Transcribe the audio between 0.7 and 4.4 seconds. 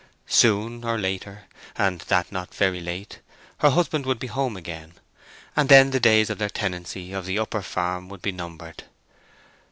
or later—and that not very late—her husband would be